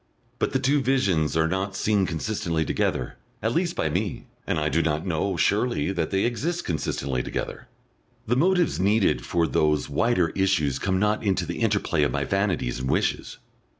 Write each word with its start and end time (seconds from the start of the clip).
But 0.39 0.51
the 0.51 0.57
two 0.59 0.81
visions 0.81 1.37
are 1.37 1.47
not 1.47 1.75
seen 1.75 2.07
consistently 2.07 2.65
together, 2.65 3.17
at 3.39 3.53
least 3.53 3.75
by 3.75 3.87
me, 3.87 4.25
and 4.47 4.57
I 4.59 4.67
do 4.67 4.81
not 4.81 5.03
surely 5.39 5.85
know 5.89 5.93
that 5.93 6.09
they 6.09 6.25
exist 6.25 6.65
consistently 6.65 7.21
together. 7.21 7.67
The 8.25 8.35
motives 8.35 8.79
needed 8.79 9.23
for 9.23 9.45
those 9.45 9.89
wider 9.89 10.29
issues 10.29 10.79
come 10.79 10.97
not 10.97 11.23
into 11.23 11.45
the 11.45 11.59
interplay 11.59 12.01
of 12.01 12.11
my 12.11 12.23
vanities 12.23 12.79
and 12.79 12.89
wishes. 12.89 13.37